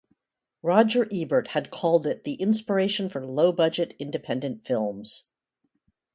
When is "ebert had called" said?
1.13-2.07